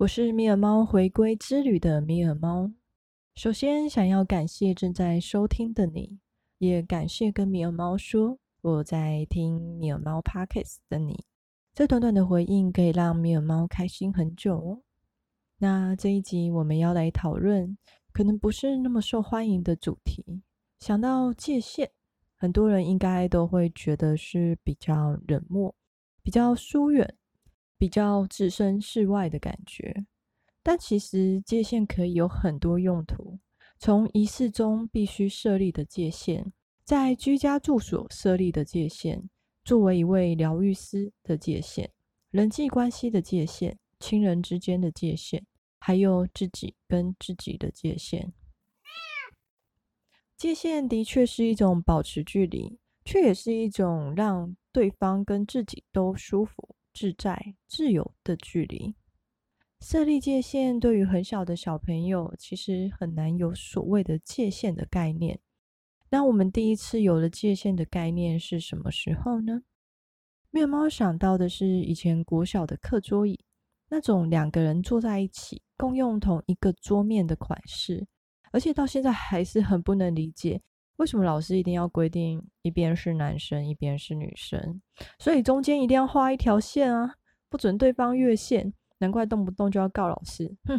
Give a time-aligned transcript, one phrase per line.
[0.00, 2.72] 我是米尔猫回归之旅的米尔猫。
[3.34, 6.18] 首先，想要感谢正在收听的你，
[6.56, 11.22] 也感谢跟米尔猫说我在听米尔猫 Podcast 的你。
[11.74, 14.82] 这短短的回应可以让米尔猫开心很久哦。
[15.58, 17.76] 那这一集我们要来讨论，
[18.10, 20.40] 可能不是那么受欢迎的主题。
[20.78, 21.90] 想到界限，
[22.38, 25.74] 很多人应该都会觉得是比较冷漠、
[26.22, 27.18] 比较疏远。
[27.80, 30.04] 比较置身事外的感觉，
[30.62, 33.38] 但其实界限可以有很多用途。
[33.78, 36.52] 从仪式中必须设立的界限，
[36.84, 39.30] 在居家住所设立的界限，
[39.64, 41.90] 作为一位疗愈师的界限，
[42.30, 45.42] 人际关系的界限，亲人之间的界限，
[45.78, 48.34] 还有自己跟自己的界限。
[50.36, 56.76] 界限的确是一种保持距离，却也是一种让对方跟自己都舒服。
[56.92, 58.94] 自在、自由的距离，
[59.80, 65.40] 设立界限对于很小的小朋友，其实很难有所谓的界限的概念。
[66.10, 69.62] 那我们第一次有了界限的概念是什么时候呢？
[70.50, 73.38] 米尔猫想到的是以前国小的课桌椅，
[73.88, 78.06] 那种两个人坐在一起共用同一个桌面的款式，
[78.50, 80.60] 而且到现在还是很不能理解。
[81.00, 84.82] 为什么老师一定要规定一边是男生，一边是女生？
[85.18, 87.14] 所以中间一定要画一条线啊，
[87.48, 88.74] 不准对方越线。
[88.98, 90.54] 难怪动不动就要告老师。
[90.66, 90.78] 哼，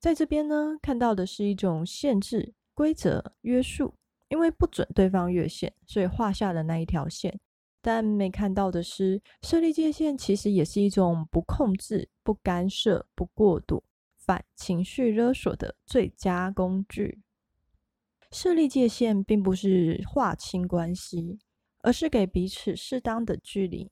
[0.00, 3.94] 在这边呢，看到的是一种限制、规则、约束，
[4.28, 7.38] 因为不准对方越线，所以画下了那一条线。
[7.80, 13.84] 但没看到的是，设立界限其实也是一种不控制、不干涉、不过度、
[14.18, 17.20] 反情绪勒索的最佳工具。
[18.32, 21.38] 设立界限并不是划清关系，
[21.82, 23.90] 而是给彼此适当的距离。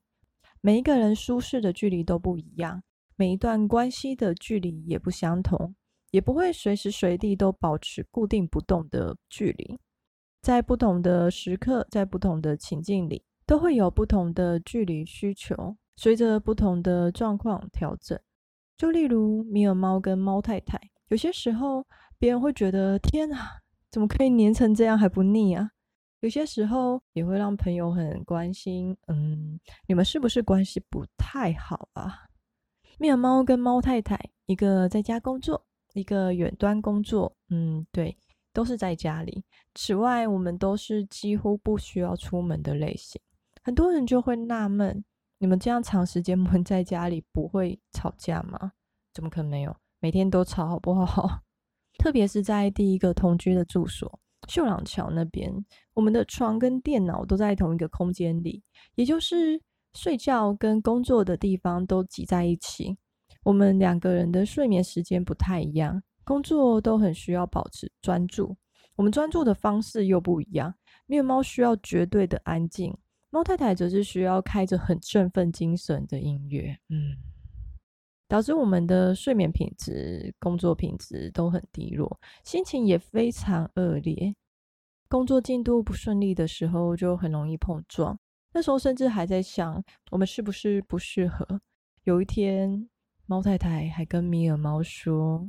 [0.63, 2.83] 每一个人舒适的距离都不一样，
[3.17, 5.75] 每一段关系的距离也不相同，
[6.11, 9.79] 也不会随时随地都保持固定不动的距离。
[10.41, 18.19] 在不同的时刻，在不同的情境里，都会有不同的距离需求，随着不同的状况调整。
[18.79, 21.87] 就例如米尔猫跟猫太太，有些时候
[22.19, 23.61] 别人会觉得天啊！
[23.91, 25.71] 怎么可以粘成这样还不腻啊？
[26.21, 32.27] 有些时候也会让朋友很关心，嗯，你们是不是关系不太好啊？
[32.99, 35.65] 米尔猫跟猫太太，一个在家工作，
[35.95, 38.17] 一个远端工作，嗯，对，
[38.53, 39.43] 都是在家里。
[39.75, 43.19] 此外，我们都是几乎不需要出门的类型。
[43.63, 45.03] 很多人就会纳闷，
[45.39, 48.73] 你们这样长时间闷在家里，不会吵架吗？
[49.15, 49.75] 怎么可能没有？
[50.01, 51.41] 每天都吵，好不好？
[52.01, 54.19] 特别是在第一个同居的住所
[54.49, 55.53] 秀朗桥那边，
[55.93, 58.63] 我们的床跟电脑都在同一个空间里，
[58.95, 59.61] 也就是
[59.93, 62.97] 睡觉跟工作的地方都挤在一起。
[63.45, 68.57] 我们两个人的睡眠时间不太一样，工作都很需要保持专注，
[68.97, 70.75] 我们专注的方式又不一样。
[71.05, 72.97] 米尔猫需要绝对的安静，
[73.29, 76.79] 猫太太则是需要开着很振奋精神的音乐。
[76.89, 77.15] 嗯。
[78.31, 84.33] 导致我们的睡眠品质、工作品质都很低落，心情也非常恶劣。
[85.09, 88.17] 工作进度不顺利的时候，就很容易碰撞。
[88.53, 89.83] 那时候甚至还在想，
[90.13, 91.61] 我们是不是不适合？
[92.05, 92.89] 有一天，
[93.27, 95.45] 猫太太还跟米尔猫说，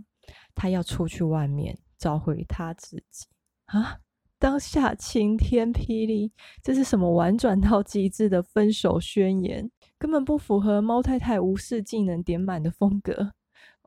[0.56, 3.28] 她要出去外面找回她自己
[3.66, 4.00] 啊！
[4.42, 6.32] 当下晴天霹雳，
[6.64, 9.70] 这是什么婉转到极致的分手宣言？
[10.00, 13.34] 根本不符合猫太太无视技能点满的风格。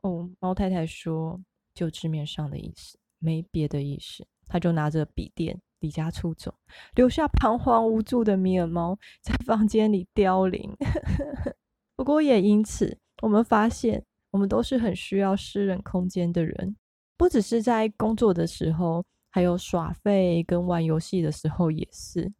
[0.01, 1.41] 哦，猫太太说，
[1.73, 4.25] 就字面上的意思，没别的意思。
[4.47, 6.55] 他就拿着笔电离家出走，
[6.95, 10.73] 留下彷徨无助的米尔猫在房间里凋零。
[11.97, 14.01] 不过也因此，我们发现，
[14.31, 16.77] 我们都是很需要私人空间的人，
[17.17, 19.03] 不只是在工作的时候。
[19.35, 22.31] 还有耍废跟玩游戏的时候也是。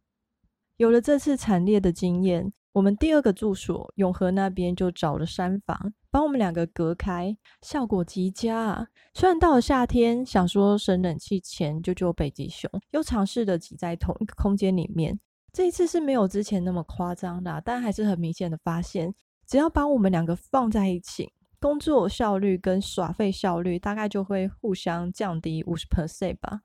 [0.78, 8.86] 有了这次惨烈的经验，我们第二个住所永和那边就找了山房，把我们两个隔开，效果极佳啊！
[9.12, 15.20] 虽然到了夏天，想说省冷气钱救救北极熊，又尝试的挤在同一个空间里面。
[15.52, 19.14] 这一次是没有之前那么夸张的，但还是很明显的发现，
[19.46, 26.62] 只要把我们两个放在一起，工作效率跟耍废效率大概就会互相降低五十 percent 吧。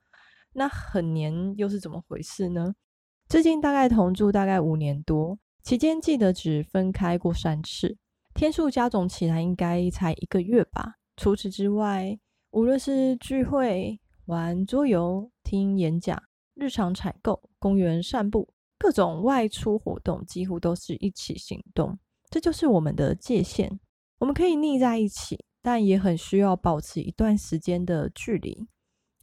[0.54, 2.74] 那很黏又是怎么回事呢？
[3.28, 7.96] 最近大概同住大概五年多，期间记得只分开过三次，
[8.34, 10.96] 天数加总起来应该才一个月吧。
[11.16, 12.18] 除此之外，
[12.50, 16.22] 无论是聚会、玩桌游、听演讲、
[16.54, 21.98] 日常采购、公园散步，各种外出活动，几乎都是一起行动。
[22.28, 23.80] 这就是我们的界限。
[24.18, 28.66] 我们可以腻在一起，但也很需要保持一段时间的距离。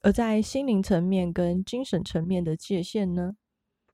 [0.02, 3.34] 而在心灵层面跟精神层面的界限呢？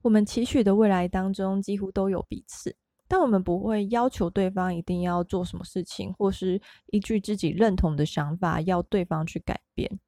[0.01, 2.75] 我们期许的未来当中几乎都有彼此，
[3.07, 9.99] 但我们不会要求对方一定要做什么事情，或是依据自己认同的想法要对方去改变。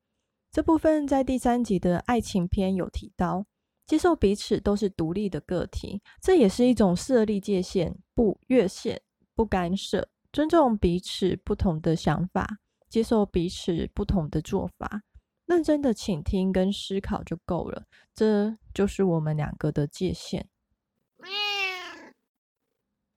[0.52, 3.46] 这部分在第三集的爱情篇有提到，
[3.88, 9.02] 接受彼此都是独立的个体，这也是一种设立界限，不越线，
[9.34, 15.02] 不干涉，尊重彼此不同的想法，接受彼此不同的做法。
[15.48, 20.48] 认真的倾听跟思考就够了，这就是我们两个的界限。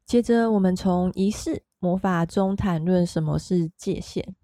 [0.06, 4.34] 接着，我们从仪式魔法中谈论什么是界限。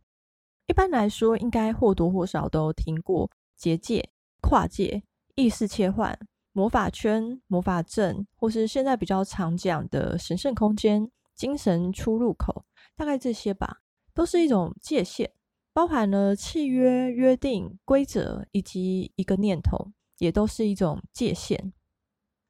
[0.66, 4.10] 一般来说，应该或多或少都听过结界、
[4.40, 5.04] 跨界、
[5.36, 6.18] 意识切换、
[6.52, 12.64] 魔法圈、魔法阵，或是现在比较常讲的神圣空间、精神出入口，
[12.96, 13.80] 大概这些吧，
[14.12, 15.30] 都是一种界限。
[15.76, 21.70] 包含了契约、约定、规则以及一个念头，也都是一种界限。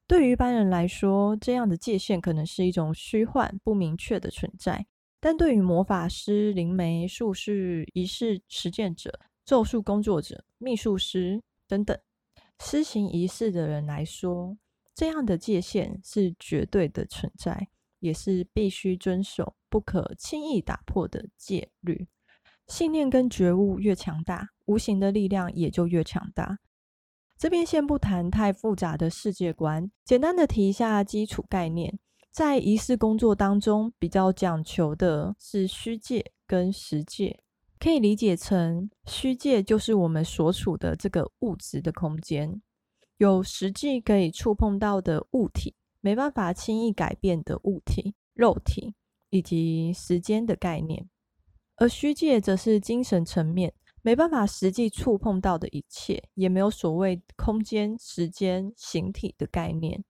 [0.07, 4.85] 对于一般人来说，这样的界限可能是一种虚幻、不明确的存在；
[5.19, 11.99] 但对于魔法师、灵媒、术士、仪式实践者、咒术工作者、秘术师等等
[12.61, 14.57] 施行仪式的人来说，
[14.95, 17.67] 这样的界限是绝对的存在，
[17.99, 22.07] 也是必须遵守、不可轻易打破的戒律。
[22.67, 26.59] 信念跟觉悟越强大，无形的力量也就越强大。
[27.37, 31.99] 这边先不谈太复杂的世界观，简单的提一下基础概念。
[32.31, 37.39] 在仪式工作当中，比较讲求的是虚界跟实界，
[37.79, 42.61] 可以理解成虚界就是我们所处的这个物质的空间，
[43.17, 48.93] 有实际可以触碰到的物体，没办法轻易改变的物体、肉体
[49.29, 51.07] 以及时间的概念。
[51.77, 60.03] 而虚界则是精神层面，没办法实际触碰到的一切，也没有所谓空间、时间、形体的概念。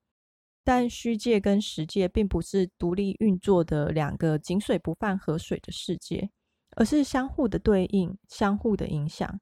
[0.64, 6.30] 但虚界跟实界并不是独立运作的两个井水不犯河水的世界，
[6.76, 9.40] 而是相互的对应、相互的影响，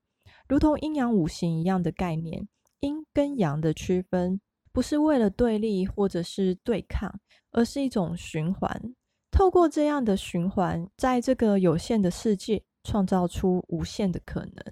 [0.47, 2.47] 如同阴阳五行一样的概念。
[2.81, 4.39] 阴跟阳的区分，
[4.71, 7.19] 不是为了对立或者是对抗，
[7.51, 8.95] 而是一种循环。
[9.35, 14.63] 透过这样的循环，在这个有限的世界创造出无限的可能。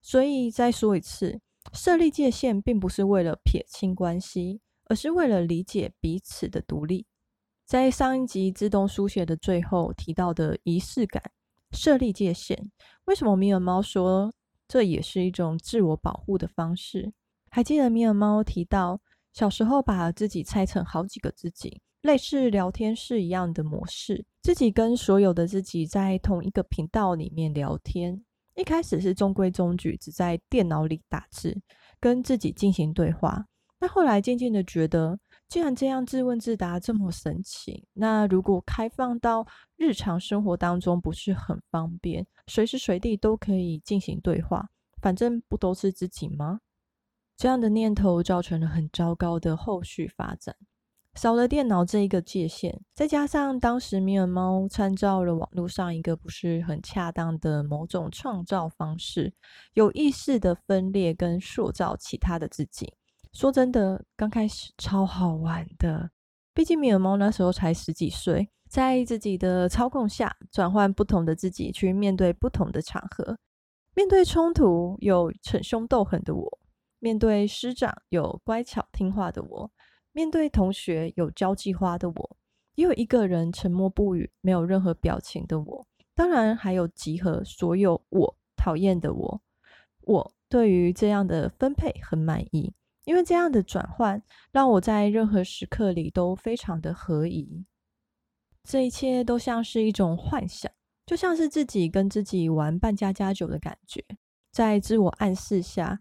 [0.00, 1.38] 所以再说一次，
[1.74, 7.04] 设立界限并不是为了撇清关系，而是为了理解彼此的独立。
[7.66, 11.22] 在上一集自动书写的最后提到的仪式感、
[11.72, 12.70] 设立界限，
[13.04, 14.32] 为什么米尔猫说
[14.66, 17.12] 这也是一种自我保护的方式？
[17.50, 18.98] 还记得米尔猫提到
[19.34, 21.82] 小时候把自己拆成好几个自己。
[22.06, 28.24] 类似聊天室一样的模式，自己跟所有的自己在同一个频道里面聊天。
[28.54, 31.60] 一开始是中规中矩，只在电脑里打字，
[32.00, 33.44] 跟自己进行对话。
[33.80, 35.18] 那后来渐渐的觉得，
[35.48, 39.44] 既然这样自问自答这么神奇，那如果开放到
[39.76, 42.24] 日常生活当中，不是很方便？
[42.46, 44.66] 随时随地都可以进行对话，
[45.02, 46.60] 反正不都是自己吗？
[47.36, 50.56] 这样的念头造成了很糟糕的后续发展。
[51.16, 59.32] 少了电脑这一个界限，再加上当时米尔猫参照了网络上一个不是很恰当的某种创造方式，
[59.72, 62.92] 有意识的分裂跟塑造其他的自己。
[63.32, 66.10] 说真的，刚开始超好玩的，
[66.52, 73.38] 毕竟米尔猫那时候才十几岁，在自己的操控下，转换不同的自己去面对不同的场合，
[73.94, 76.58] 面对冲突有逞凶斗狠的我，
[76.98, 79.70] 面对师长有乖巧听话的我。
[80.16, 82.36] 面对同学有交际花的我，
[82.76, 89.42] 也有一个人沉默不语、没有任何表情的我，当然还有集合所有我讨厌的我。
[90.04, 92.72] 我对于这样的分配很满意，
[93.04, 97.66] 因为这样的转换让我在任何时刻里都非常的合宜。
[98.64, 100.72] 这一切都像是一种幻想，
[101.04, 104.02] 就像是自己跟自己玩扮家家酒的感觉，
[104.50, 106.00] 在自我暗示下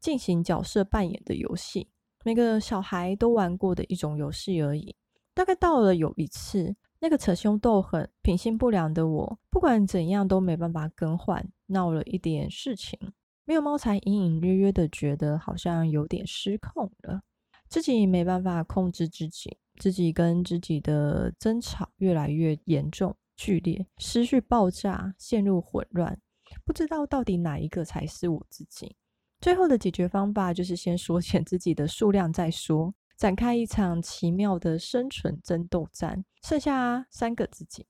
[0.00, 1.90] 进行角色扮演的游戏。
[2.24, 4.94] 每个小孩都玩过的一种游戏而已。
[5.32, 12.98] 大概到了有一次，那个逞凶斗狠、品性不良的我，不管怎样都没办法更换，闹了一点事情，
[13.44, 17.22] 没有猫才隐隐约约的觉得好像有点失控了，
[17.68, 26.20] 自己没办法控制自己，自己跟自己的争吵越来越严重、剧烈，思绪爆炸，陷入混乱，
[26.66, 28.94] 不知道到底哪一个才是我自己。
[29.40, 37.86] 最后的解决方法就是先缩减自己的数量再说，展开一场奇妙的生存争斗战，剩下三个自己。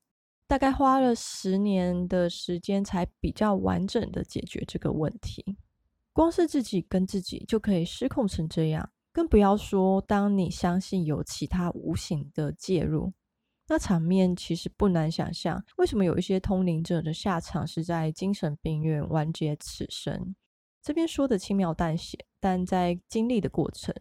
[0.47, 5.57] 大概花了十年的时间才比较完整的解决这个问题。
[6.13, 13.13] 光是自己跟自己就可以失控成这样，更不要说当你相信有其他无形的介入，
[13.69, 15.65] 那场面其实不难想象。
[15.79, 20.35] 为什么有一些通灵者的下场是在精神病院完结此生？
[20.83, 23.95] 这边说的轻描淡写，但在经历的过程，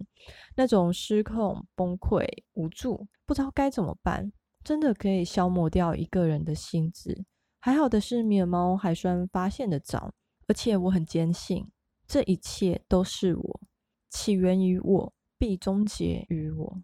[0.55, 4.31] 那种失控、崩溃、无助，不知道该怎么办，
[4.63, 7.25] 真的可以消磨掉一个人的心智。
[7.59, 10.13] 还好的是，米尔猫还算发现得早，
[10.47, 11.69] 而且我很坚信，
[12.07, 13.61] 这一切都是我，
[14.09, 16.81] 起源于我，必终结于我。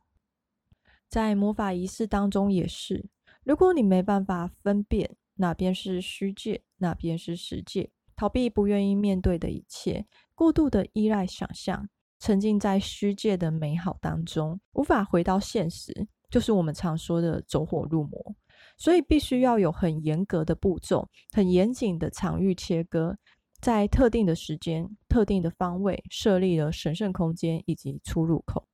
[1.07, 3.07] 在魔法仪式当中也是，
[3.43, 7.91] 如果你没办法分辨哪边是虚界，哪边是实界。
[8.15, 11.87] 逃避不愿意面对的一切，过度的依赖想象，
[12.19, 18.35] 沉浸在虚界的美好当中，无法回到现实，就是我们常说的走火入魔。
[18.77, 23.15] 所以必须要有很严格的步骤，很严谨的场域切割，
[23.61, 28.67] 在特定的时间、特定的方位设立了神圣空间以及出入口，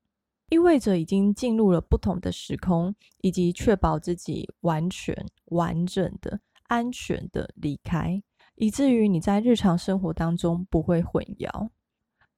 [0.50, 8.22] 意味着已经进入了不同的时空，以及确保自己完全、完整的、安全的离开。
[8.62, 11.72] 以至于你在日常生活当中不会混淆。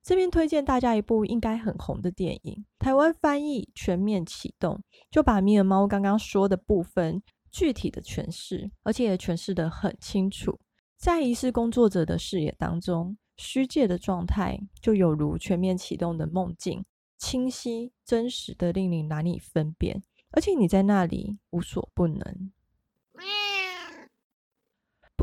[0.01, 4.75] 这边推荐大家一部应该很红的电影，台湾翻译《全面启动》，
[5.11, 10.57] 就把米尔猫刚刚说的部分具体的诠释，而且也诠释得很清楚。
[10.97, 16.85] 在仪式工作者的视野当中，虚界的状态就有如全面启动的梦境，
[17.17, 20.01] 清晰真实的令你难以分辨，
[20.31, 22.53] 而且你在那里无所不能。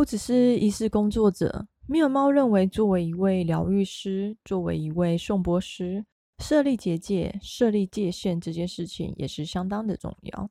[0.00, 6.07] 不只是仪式工作者，米尔猫认为，作为一位疗愈师，作为一位颂钵师，
[6.38, 10.49] 设立结界、设立界限这件事情也是相当的重要。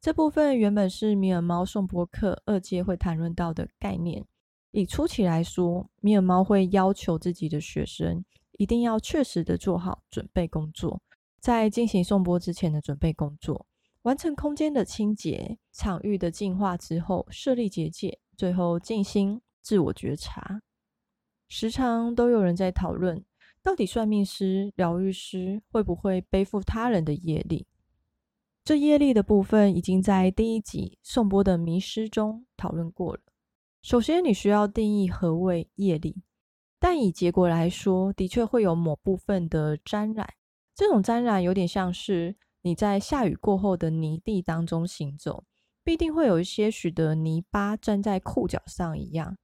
[0.00, 4.24] 这部分原本是米尔猫颂钵课二阶会谈论到的概念。
[4.70, 11.02] 以初期来说，米尔猫会要求自己的学生一定要确实的做好准备工作，
[11.38, 13.66] 在进行颂钵之前的准备工作，
[14.00, 18.18] 完成空间的清洁、场域的净化之后，设立结界。
[18.36, 20.60] 最后静心自我觉察，
[21.48, 23.24] 时常都有人在讨论，
[23.62, 27.66] 到底算命师、疗愈师会不会背负他人的业力？
[28.62, 33.20] 这业力的部分已经在第一集颂钵的迷失中讨论过了。
[33.82, 36.22] 首先，你需要定义何谓业力，
[36.78, 40.34] 但以结果来说，的确会有某部分的沾染。
[40.74, 45.44] 这种沾染有点像是你在下雨过后的泥地当中行走。
[45.86, 49.38] 必定会有一些许的泥巴粘在裤脚上一样，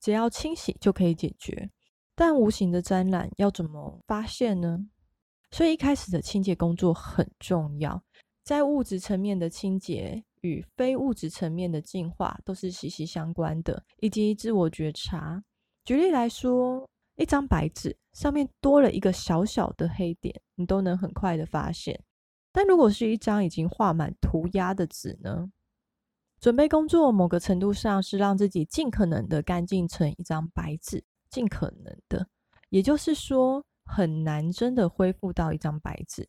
[0.00, 1.68] 只要清洗就可以解决。
[2.14, 4.86] 但无形的沾染要怎么发现呢？
[5.50, 8.02] 所以一开始的清洁工作很重要，
[8.42, 15.44] 在物质层面的清洁与非物质层面的净化都是息息相关的，以及自我觉察。
[15.84, 22.02] 举例来说，一张白纸上面多了一个小小的黑点，你都能很快的发现。
[22.50, 25.52] 但如果是一张已经画满涂鸦的纸呢？
[26.42, 32.26] 准备工作，某个程度上是让自己尽可能的干净成一张白纸，尽可能的，
[32.68, 36.28] 也就是说，很难真的恢复到一张白纸。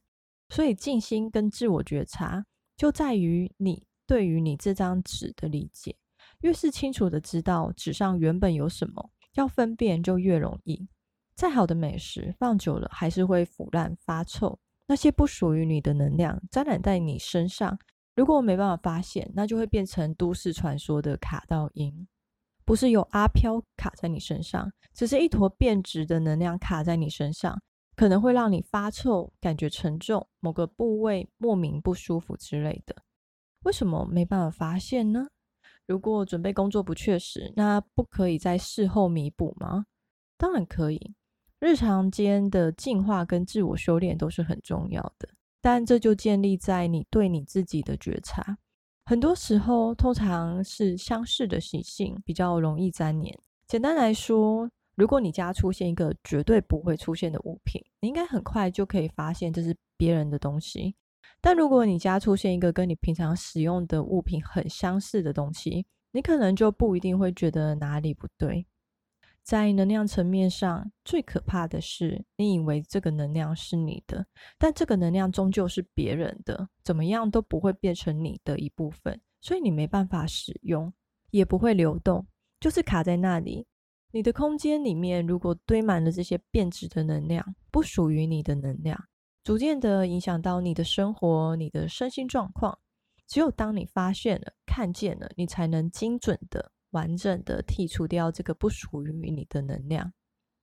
[0.50, 2.46] 所以，静心跟自我觉察
[2.78, 5.96] 就在于你对于你这张纸的理解，
[6.42, 10.88] 越是清楚的知道纸上原本有什么，要分辨就越容易。
[11.34, 17.80] 再好的美食放久了还是会腐烂发臭，那些不属于你的能量沾染在你身上。
[18.16, 22.08] 如果我没办法发现，那就会变成都市传说的卡到音，
[22.64, 27.60] 不是有阿飘卡在你身上，只是一坨变质的能量卡在你身上，
[27.96, 32.96] 可能会让你发臭、感觉沉重、某个部位莫名不舒服之类的。
[33.64, 35.28] 为什么没办法发现呢？
[35.88, 39.86] 如果准备工作不确实，那不可以在事后弥补吗？
[40.38, 41.16] 当然可以，
[41.60, 45.30] 日常间的净化跟自我修炼都是很重要的。
[45.64, 48.58] 但这就建立在你对你自己的觉察。
[49.06, 53.34] 很多时候，通常是相似的习性比较容易粘黏。
[53.66, 60.96] 简单来说，如果你家出现一个绝对不会出现的物品，你应该很快就可以发现这是别人的东西。
[61.40, 68.66] 但如果你家出现一个跟你平常使用的物品很相似的东西，你可能就不一定会觉得哪里不对。
[69.44, 74.26] 在能量层面上，最可怕的是，你以为这个能量是你的，
[74.58, 80.92] 但这个能量终究是别人的，怎么样都不会变成你的一部分，所以你没办法使用，
[81.32, 82.26] 也不会流动，
[82.62, 83.68] 就是卡在那里。
[84.12, 88.98] 你的空间里面如果堆满了这些变质的能量，不属于你的能量，
[89.44, 92.80] 逐渐的影响到你的生活、你的身心状况，
[93.28, 100.14] 只有当你发现了、看见了，你才能精准的、完整的剔除掉这个不属于你的能量。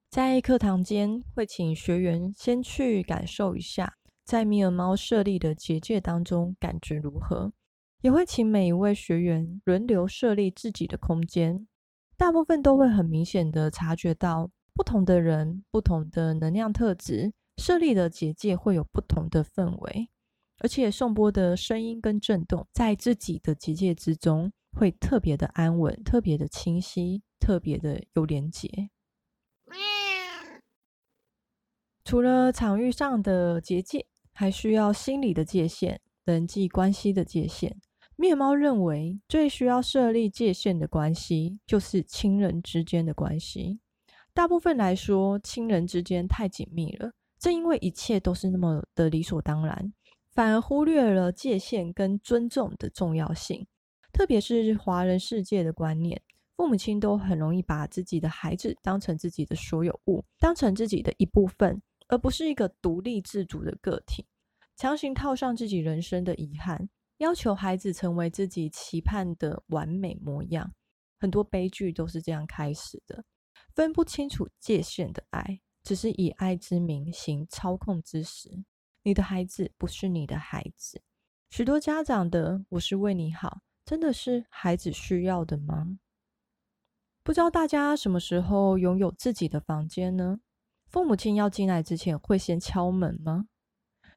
[0.09, 3.95] 在课堂间，会请学员先去感受一下，
[4.25, 7.53] 在米尔猫设立的结界当中感觉如何，
[8.01, 11.69] 也会请每一位学员轮流设立自己的空间。
[12.17, 20.11] 大部分都会很明显的察觉到，不同的人、不同的能量特质设立的结界会有不同的氛围。
[20.59, 28.91] 而且颂钵的声音跟震动，在自己的结界之中会特别的安稳、特别的清晰、特别的有连结。
[32.05, 37.81] 除了场域上的结界，还需要心理的界限、人际关系的界限。
[38.17, 43.81] 面猫认为，最需要设立界限的关系，就是亲人之间的关系。
[44.35, 49.93] 大部分来说，亲人之间太紧密了，正因为一切都是那么的理所当然。
[50.33, 53.67] 反而忽略了界限跟尊重的重要性，
[54.21, 56.21] 特别是华人世界的观念，
[56.55, 64.27] 父母亲都很容易把自己的孩子当成自己的所有物，当成自己的一部分，而不是一个独立自主的个体，
[64.77, 66.87] 强行套上自己人生的遗憾，
[67.17, 70.71] 要求孩子成为自己期盼的完美模样。
[71.19, 73.25] 很多悲剧都是这样开始的，
[73.75, 78.51] 分不清楚界限的爱，只是以爱之名行操控之实。
[79.03, 81.01] 你的孩子不是你的孩子，
[81.49, 85.99] 许多家长的“我是为你好”，真的是孩子需要的吗？
[87.25, 90.39] 不知道大家什么时候拥有自己的房间呢？
[90.87, 93.47] 父母亲要进来之前会先敲门吗？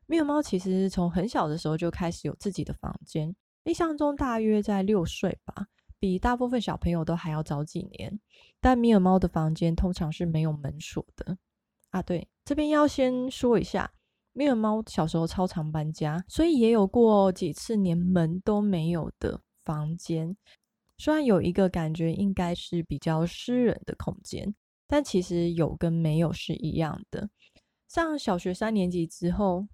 [0.06, 5.65] 米尔猫其实从很小的时候就开始有自己的房间，印象中大约在六岁吧，
[5.98, 8.20] 比大部分小朋友都还要早几年。
[8.62, 11.36] 但米尔猫的房间通常是没有门锁的
[11.89, 12.00] 啊。
[12.03, 13.92] 对，这边要先说一下。
[14.34, 20.36] 米尔猫小时候超常搬家，所以也有过几次连门都没有的房间。
[20.98, 24.53] 虽然有一个感觉应该是比较私人的空间，
[24.88, 27.30] 但其实有跟没有是一样的。
[27.88, 29.67] 上小学三年级之后，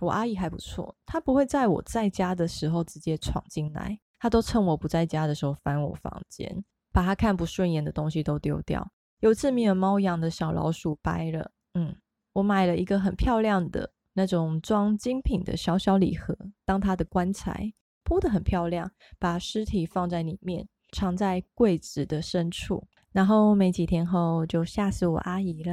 [0.00, 8.90] 我阿姨还不错，她不会在我在家的时候直接闯进来，她都趁我不在家的时候翻我房间，把她看不顺眼的东西都丢掉。
[9.20, 11.96] 有次米尔猫养的小老鼠掰了，嗯，
[12.32, 13.92] 我买了一个很漂亮的。
[14.16, 17.72] 那种装精品的小小礼盒，当她的棺材
[18.04, 22.86] 铺得很漂亮，把尸体放在里面，藏在柜子的深处。
[23.10, 25.72] 然后没几天后，就吓死我阿姨了。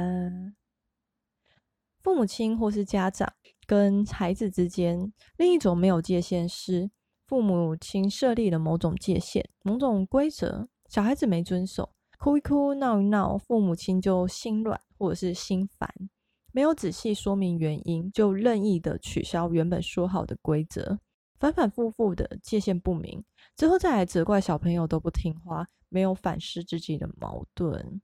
[2.02, 3.32] 父母亲或是家长
[3.66, 6.90] 跟孩子之间，另一种没有界限是，
[7.26, 15.88] 父母亲设立了某种界限、某种规则，小孩子没遵守，哭一哭、闹一闹，父母亲就心软或者是心烦。
[16.52, 20.98] 没有仔细说明原因，就任意的取消原本说好的规则，
[21.42, 23.20] 反反复复的界限不明，
[23.56, 28.00] 之后再来责怪小朋友都不听话，没有反思自己的矛盾。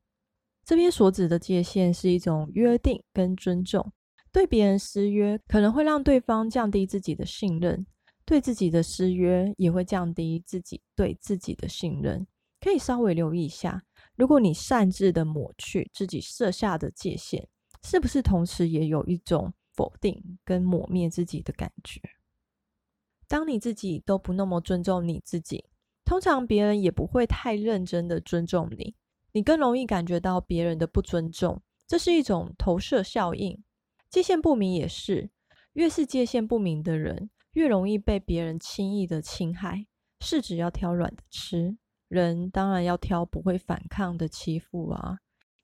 [0.65, 3.93] 这边所指的界限是一种约定跟尊重，
[4.33, 7.87] 对别人失约可能会让对方降低自己的信任，
[8.25, 12.27] 对自己的失约也会降低自己对自己的信任。
[12.61, 13.81] 可以稍微留意一下，
[14.17, 17.49] 如果你擅自的抹去自己设下的界限。
[17.85, 22.01] 是不是同时也有一种否定跟抹灭自己的感觉？
[23.29, 25.67] 当你自己都不那么尊重你自己，
[26.05, 28.95] 通常别人也不会太认真的尊重你，
[29.33, 33.63] 你更容易感觉到别人的不尊重，这是一种投射效应。
[34.09, 35.31] 界限不明也是，
[35.75, 39.87] 越是界限不明的人，越容易被别人轻易的侵害。
[40.21, 41.77] 柿子要挑软的吃，
[42.09, 45.19] 人当然要挑不会反抗的欺负啊。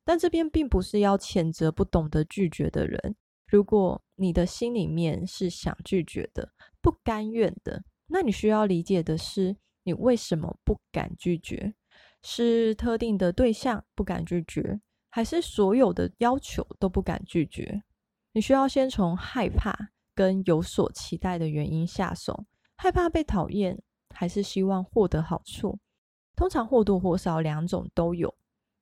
[0.04, 3.16] 但这边并不是要谴责不懂得拒绝的人。
[3.46, 6.52] 如果你的心里面是想拒绝的、
[6.84, 11.72] 不甘愿的，那你需要理解的是，你为什么不敢拒绝？
[12.22, 17.82] 是特定的对象不敢拒绝，还是所有的要求都不敢拒绝？
[18.32, 19.74] 你需要先从害怕
[20.14, 22.44] 跟有所期待的原因下手。
[22.76, 25.78] 害怕被讨厌，还是希望获得好处？
[26.36, 28.34] 通常或多或少两种都有。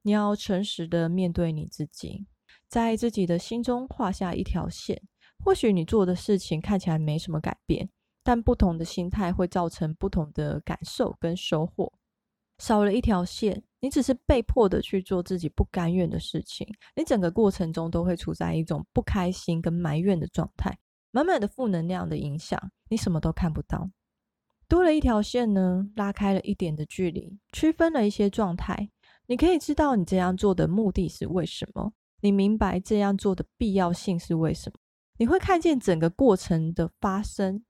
[0.02, 2.26] 你要诚实的面对你自己，
[2.66, 5.00] 在自己的心中画下一条线。
[5.44, 7.88] 或许你做的事情看起来没什么改变，
[8.22, 11.92] 但不同的心态会造成不同的感受跟收获。
[12.58, 20.78] 少了一条线，你只是被迫的去做自己不甘愿的事情，你整个过程中都会处在一种不开心跟埋怨的状态，
[21.10, 23.90] 满满的负能量的影响，你什么都看不到。
[24.68, 28.88] 多了一条线呢，拉开了一点的距离，区分了一些状态。
[29.26, 34.78] 你可以知道你这样做的目的是为什么，你明白这样做的必要性是为什么，
[35.22, 37.62] 你会看见整个过程的发生，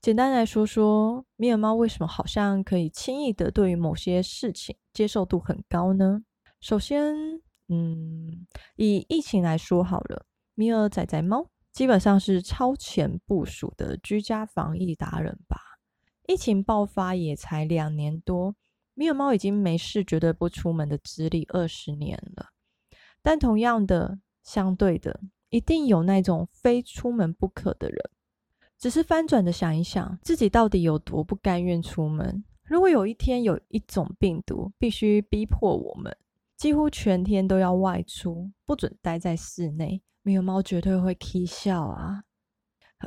[0.00, 6.24] 简单来说说，米尔猫为什么好像可以轻易的对于某些事情接受度很高呢？
[6.60, 7.14] 首先，
[7.68, 15.56] 嗯，以疫情来说好了，米尔仔仔猫基本上是超前部署的居家防疫达人吧。
[16.26, 18.56] 疫情爆发也才两年多，
[18.94, 22.48] 米尔猫已经没事绝对不出门的资历二十年了。
[23.22, 25.20] 但同样的，相对的，
[25.52, 27.98] 一定有那种非出门不可的人。
[28.78, 32.42] 只是翻转的想一想，自己到底有多不甘愿出门。
[32.64, 36.16] 如果有一天有一种病毒必须逼迫我们，
[36.56, 42.24] 几乎全天都要外出，不准待在室内，没有猫绝对会啼笑啊！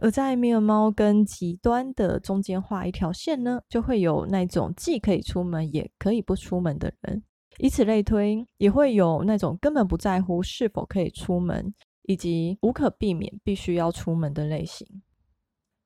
[0.02, 7.24] 而在没有猫跟极端的中间画一条线呢，就会有那种既可以出门也可以不出门的人。
[7.58, 11.74] 以此类推，也会有那种根本不在乎是否可以出门，
[12.08, 15.02] 以及无可避免必须要出门的类型。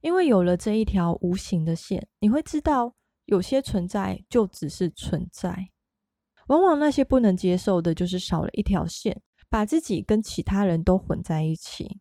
[0.02, 5.70] 因为有了这一条无形的线，你会知道有些存在就只是存在。
[6.48, 12.00] 往往那些不能接受的，就是少了一条线，把自己跟其他人都混在一起，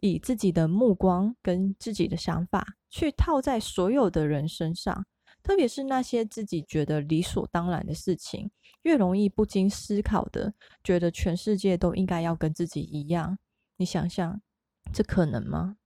[0.00, 5.06] 以自己的目光跟自己的想法去套在所有的人身上，
[5.42, 8.50] 特别是那些自己觉得理所当然的事情，
[8.82, 10.52] 越容易不经思考的
[10.84, 13.36] 觉得全世界都应该要跟自己一样。
[13.78, 14.40] 你想想，
[14.92, 15.76] 这可能吗？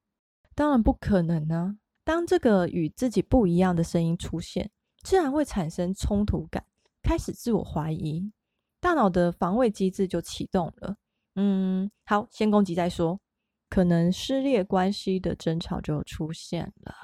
[0.54, 1.78] 当然不可能呢。
[2.04, 4.70] 当这个与自己不一样的声音出现，
[5.04, 6.64] 自然会产生冲突感。
[7.02, 8.32] 开始自我怀疑，
[8.80, 10.96] 大脑的防卫机制就启动了。
[11.34, 13.20] 嗯，好，先攻击再说。
[13.68, 16.94] 可能撕裂关系的争吵就出现了。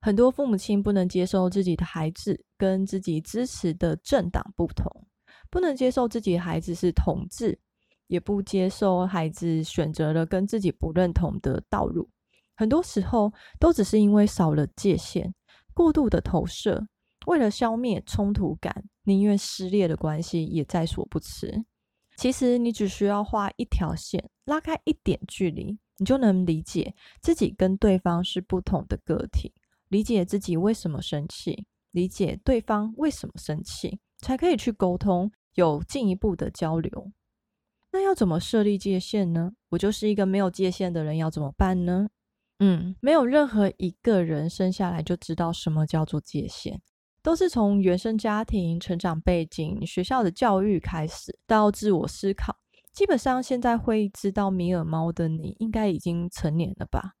[0.00, 5.06] 很多父母亲不能接受自己的孩子跟自己支持的政党不同，
[5.50, 7.58] 不能接受自己的孩子是同志，
[8.08, 12.10] 也不接受孩子选择了跟自己不认同的道路。
[12.56, 15.32] 很多时候都只是因为少了界限，
[15.72, 16.88] 过度的投射。
[17.26, 21.64] 为了消灭冲突感，宁愿撕裂的关系也在所不辞。
[22.16, 29.52] 其实你只需要画一条线，拉开一点距离，你就能理解自己跟对方是不同的个体，
[29.88, 37.12] 理解自己为什么生气，理解对方为什么生气，才可以去沟通，有进一步的交流。
[37.98, 39.50] 那要怎么设立界限呢？
[39.70, 42.08] 我就是一个没有界限的人，要怎么办呢？
[42.60, 46.80] 嗯，没有任何一个人生下来就知道什么叫做界限。
[47.22, 52.56] 都是从原生家庭、成长背景、学校的教育开始，到自我思考。
[52.92, 57.14] 基本上，现在会知道米尔猫的你，应该已经成年了吧？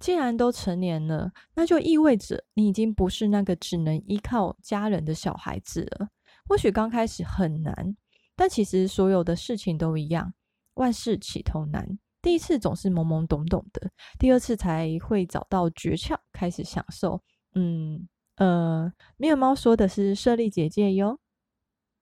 [0.00, 6.08] 既然都成年了，那就意味着你已经不是那个只能依靠家人的小孩子了。
[6.46, 7.96] 或许刚开始很难，
[8.36, 10.32] 但其实所有的事情都一样，
[10.74, 11.98] 万事起头难。
[12.20, 17.22] 第一次总是懵懵懂懂的，第二次才会找到诀窍，开始享受。
[17.54, 18.08] 嗯。
[18.36, 21.20] 呃，米尔猫说的是设立结界哟。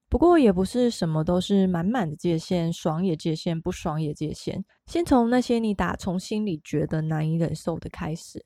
[0.09, 4.65] 不过也不是什么都是满满的界限，爽也界限，不爽也界限。
[4.87, 8.43] 先从那些你打从心里觉得难以忍受的开始，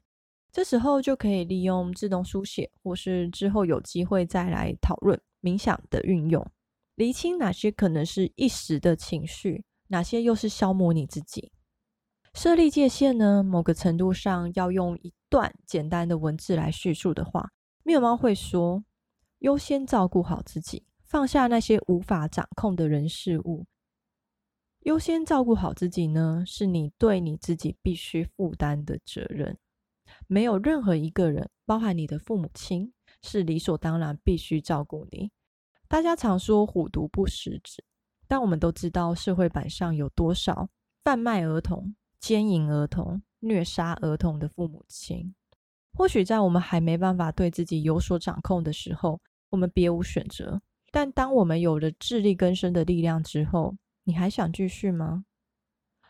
[0.50, 6.44] 这时候就可以利用自动书写，或是之后有机会再来讨论冥想的运用，
[6.96, 11.52] 厘清哪些可能是一时的情绪，哪些又是消磨你自己。
[12.34, 17.50] 设立界限呢，某个程度上要用一段简单的文字来叙述的话。
[17.82, 18.84] 米尔猫会说
[19.40, 23.66] ：“优先照顾好自己，放下那些无法掌控的人事物。
[24.80, 29.58] 优先照顾好自己呢，是你对你自己必须负担的责任。
[30.26, 35.30] 没有任何一个人，包含你的父母亲，是理所当然必须照顾你。
[35.88, 37.82] 大家常说‘虎毒不食子’，
[38.26, 40.68] 但我们都知道社会版上有多少
[41.04, 45.34] 贩卖儿童、奸淫儿童、虐杀儿童的父母亲。”
[45.94, 50.60] 或许在我们还没办法对自己有所掌控的时候，我们别无选择。
[50.90, 55.24] 但当我们有了自力更生的力量之后，你还想继续吗？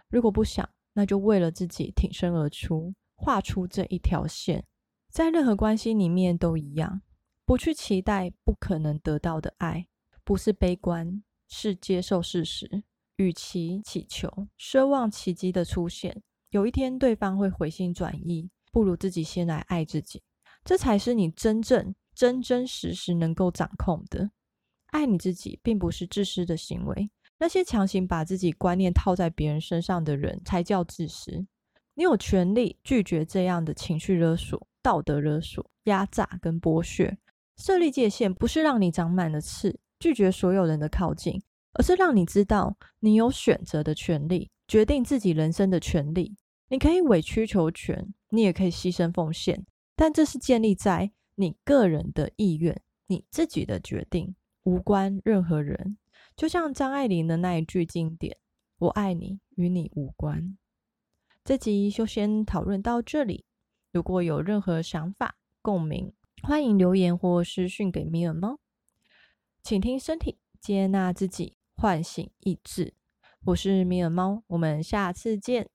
[0.08, 4.64] 如果不想，那就为了自己挺身而出，画出这一条线。
[5.08, 7.02] 在任何关系里面都一样，
[7.46, 9.86] 不去期待不可能得到的爱，
[10.24, 12.82] 不是悲观，是接受事实。
[13.16, 14.28] 与其祈求、
[14.58, 18.50] 奢望奇迹的出现，有一天对方会回心转意。
[18.70, 20.22] 不如自己先来爱自己，
[20.62, 24.32] 这才是你真正真真实实能够掌控的。
[24.88, 27.10] 爱你自己，并不是自私的行为。
[27.38, 31.46] 那些强行把自己观念套在别人身上的人，才叫自私。
[31.94, 37.16] 你有权利拒绝这样的情绪勒索、道德勒索、压榨跟剥削。
[37.56, 41.42] 设立界限，不是让你长满了刺，拒绝所有人的靠近，
[41.72, 46.36] 而是让你知道，你有选择的权利，决定自己人生的权利。
[46.68, 49.64] 你可以委曲求全，你也可以牺牲奉献，
[49.94, 55.96] 但这是建立在你个人的意愿、你自己的决定，无关任何人。
[56.36, 58.36] 就像张爱玲的那一句经典
[58.78, 60.58] ：“我爱你，与你无关。”
[61.44, 63.44] 这集就先讨论到这里。
[63.92, 68.60] 如果有任何想法、共鸣，欢迎留言或私讯给米尔猫。
[69.62, 72.94] 请听身体，接纳自己，唤醒意志。
[73.46, 75.68] 我是米尔猫，我们下次见。